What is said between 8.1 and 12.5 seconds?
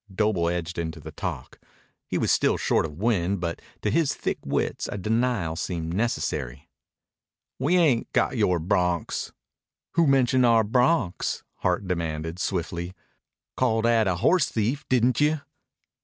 got yore broncs." "Who mentioned our broncs?" Hart demanded,